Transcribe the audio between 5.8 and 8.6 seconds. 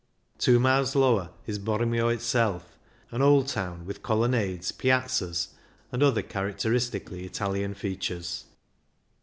and other characteristically Italian features.